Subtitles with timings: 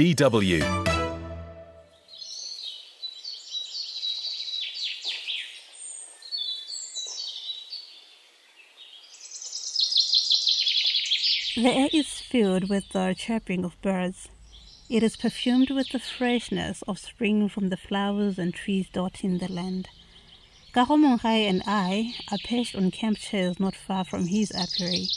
[0.00, 0.60] DW.
[11.54, 14.30] The air is filled with the chirping of birds.
[14.88, 19.52] It is perfumed with the freshness of spring from the flowers and trees dotting the
[19.52, 19.90] land.
[20.72, 25.08] Kaho Mongai and I are perched on camp chairs not far from his apiary,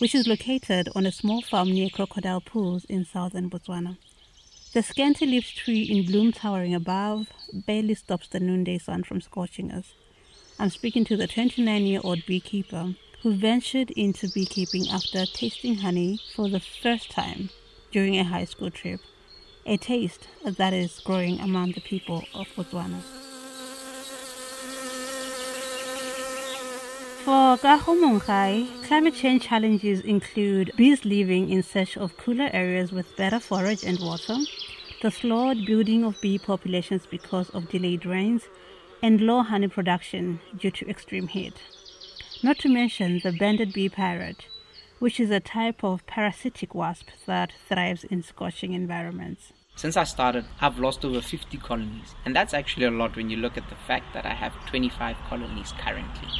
[0.00, 3.96] which is located on a small farm near Crocodile Pools in southern Botswana.
[4.74, 9.72] The scanty leafed tree in bloom towering above barely stops the noonday sun from scorching
[9.72, 9.94] us.
[10.58, 16.20] I'm speaking to the 29 year old beekeeper who ventured into beekeeping after tasting honey
[16.36, 17.48] for the first time
[17.90, 19.00] during a high school trip,
[19.64, 23.27] a taste that is growing among the people of Botswana.
[27.28, 33.14] For Kaho Mongai, climate change challenges include bees living in search of cooler areas with
[33.18, 34.36] better forage and water,
[35.02, 38.44] the slowed building of bee populations because of delayed rains,
[39.02, 41.52] and low honey production due to extreme heat.
[42.42, 44.46] Not to mention the banded bee pirate,
[44.98, 49.52] which is a type of parasitic wasp that thrives in scorching environments.
[49.76, 53.36] Since I started, I've lost over 50 colonies, and that's actually a lot when you
[53.36, 56.30] look at the fact that I have 25 colonies currently.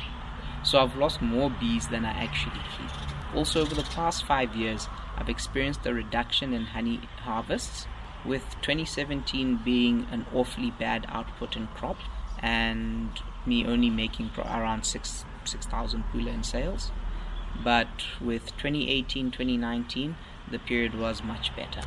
[0.68, 2.90] So I've lost more bees than I actually keep.
[3.34, 7.86] Also, over the past five years, I've experienced a reduction in honey harvests,
[8.22, 11.96] with 2017 being an awfully bad output in crop,
[12.40, 13.08] and
[13.46, 16.92] me only making around 6 6,000 pula in sales.
[17.64, 20.16] But with 2018 2019,
[20.50, 21.80] the period was much better.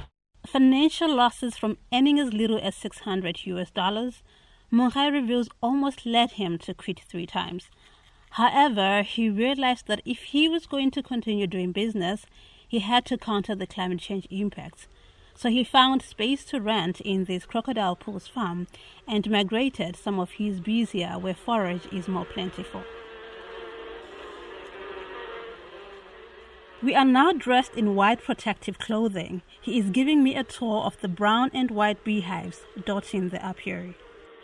[0.47, 4.23] Financial losses from earning as little as 600 US dollars,
[4.71, 7.69] Mongai reveals almost led him to quit three times.
[8.31, 12.25] However, he realized that if he was going to continue doing business,
[12.65, 14.87] he had to counter the climate change impacts.
[15.35, 18.67] So he found space to rent in this crocodile pools farm
[19.05, 22.83] and migrated some of his bees here where forage is more plentiful.
[26.81, 29.41] We are now dressed in white protective clothing.
[29.61, 33.95] He is giving me a tour of the brown and white beehives dotting the apiary.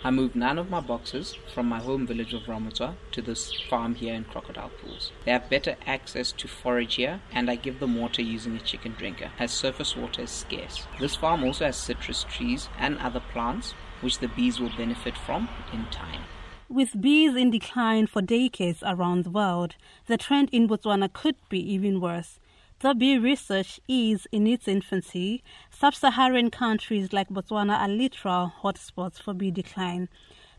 [0.03, 3.95] I moved nine of my boxes from my home village of Ramotswa to this farm
[3.95, 5.11] here in Crocodile Pools.
[5.25, 8.93] They have better access to forage here, and I give them water using a chicken
[8.93, 10.85] drinker, as surface water is scarce.
[10.99, 15.49] This farm also has citrus trees and other plants, which the bees will benefit from
[15.73, 16.25] in time.
[16.69, 19.75] With bees in decline for decades around the world,
[20.05, 22.39] the trend in Botswana could be even worse.
[22.79, 29.33] Bee research is in its infancy, sub Saharan countries like Botswana are literal hotspots for
[29.33, 30.09] bee decline.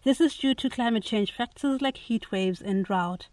[0.02, 3.28] This is due to climate change factors like heat waves and drought.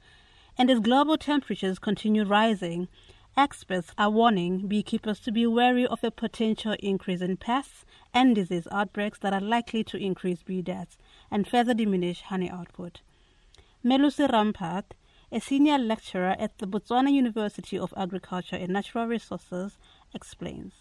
[0.56, 2.88] And as global temperatures continue rising,
[3.36, 8.68] experts are warning beekeepers to be wary of a potential increase in pests and disease
[8.72, 11.00] outbreaks that are likely to increase bee deaths
[11.32, 13.02] and further diminish honey output.
[13.84, 14.94] Melusi Rampart,
[15.36, 19.78] a senior lecturer at the Botswana University of Agriculture and Natural Resources,
[20.14, 20.72] explains.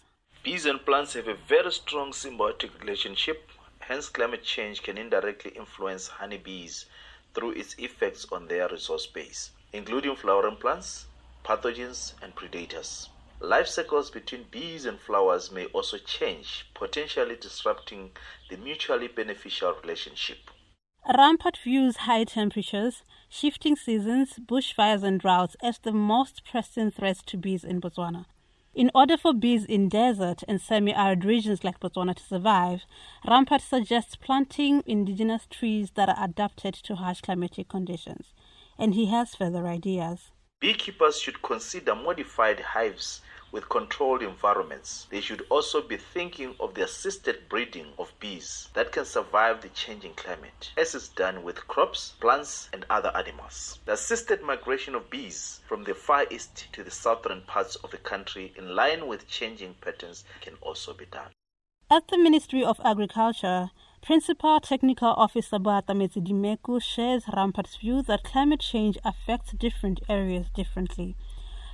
[0.43, 6.07] Bees and plants have a very strong symbiotic relationship, hence, climate change can indirectly influence
[6.07, 6.85] honeybees
[7.33, 11.07] through its effects on their resource base, including flowering plants,
[11.43, 13.09] pathogens, and predators.
[13.41, 18.11] Life cycles between bees and flowers may also change, potentially disrupting
[18.49, 20.49] the mutually beneficial relationship.
[21.07, 27.37] Rampart views high temperatures, shifting seasons, bushfires, and droughts as the most pressing threats to
[27.37, 28.25] bees in Botswana.
[28.73, 32.85] In order for bees in desert and semi arid regions like Botswana to survive,
[33.27, 38.33] Rampart suggests planting indigenous trees that are adapted to harsh climatic conditions.
[38.79, 40.31] And he has further ideas.
[40.59, 43.21] Beekeepers should consider modified hives
[43.55, 45.07] with controlled environments.
[45.09, 49.69] They should also be thinking of the assisted breeding of bees that can survive the
[49.69, 53.79] changing climate, as is done with crops, plants, and other animals.
[53.85, 57.97] The assisted migration of bees from the far east to the southern parts of the
[57.97, 61.31] country in line with changing patterns can also be done.
[61.89, 63.69] At the Ministry of Agriculture,
[64.01, 71.15] Principal Technical Officer Boatametsi Dimeku shares Rampart's view that climate change affects different areas differently.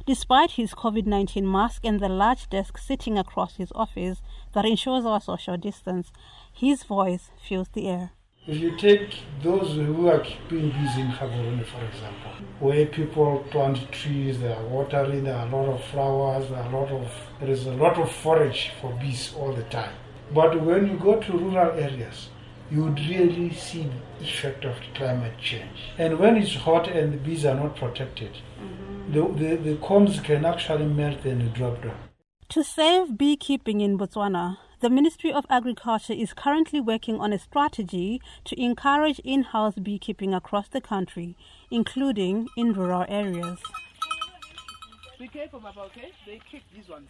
[0.07, 4.21] Despite his COVID 19 mask and the large desk sitting across his office
[4.53, 6.11] that ensures our social distance,
[6.51, 8.11] his voice fills the air.
[8.47, 13.91] If you take those who are keeping bees in Gaborone, for example, where people plant
[13.91, 17.11] trees, they are watering, there are a lot of flowers, there, are a lot of,
[17.39, 19.93] there is a lot of forage for bees all the time.
[20.33, 22.29] But when you go to rural areas,
[22.71, 25.91] you would really see the effect of climate change.
[25.97, 29.13] And when it's hot and the bees are not protected, mm-hmm.
[29.13, 31.97] the, the, the combs can actually melt and drop down.
[32.49, 38.19] To save beekeeping in Botswana, The Ministry of Agriculture is currently working on a strategy
[38.45, 41.37] to encourage in house beekeeping across the country,
[41.69, 43.59] including in rural areas.
[45.19, 46.11] Be careful, Papa, okay?
[46.25, 47.09] They kick these ones.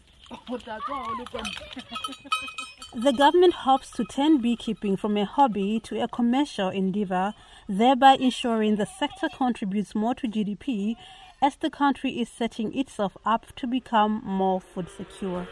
[2.93, 7.33] The government hopes to turn beekeeping from a hobby to a commercial endeavor,
[7.67, 10.95] thereby ensuring the sector contributes more to GDP
[11.41, 15.47] as the country is setting itself up to become more food secure.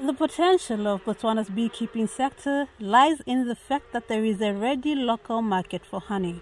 [0.00, 4.94] The potential of Botswana's beekeeping sector lies in the fact that there is a ready
[4.94, 6.40] local market for honey.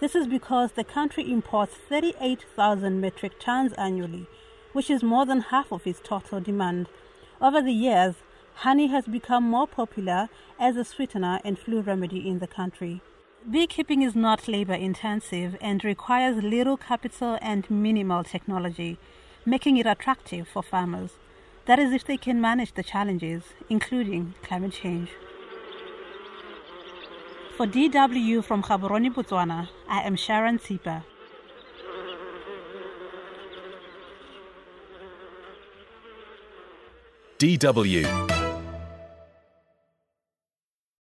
[0.00, 4.28] This is because the country imports 38,000 metric tons annually,
[4.72, 6.88] which is more than half of its total demand.
[7.40, 8.14] Over the years,
[8.54, 13.00] honey has become more popular as a sweetener and flu remedy in the country.
[13.50, 18.98] Beekeeping is not labor intensive and requires little capital and minimal technology,
[19.44, 21.12] making it attractive for farmers.
[21.66, 25.10] That is if they can manage the challenges, including climate change.
[27.58, 31.02] For DW from Gaborone, Botswana, I am Sharon Tsipa.
[37.40, 38.37] DW